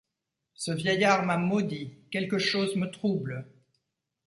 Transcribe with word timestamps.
Ce 0.55 0.71
vieillard 0.71 1.27
m’a 1.27 1.37
maudit!— 1.37 1.93
Quelque 2.09 2.39
chose 2.39 2.75
me 2.75 2.87
trouble! 2.89 3.47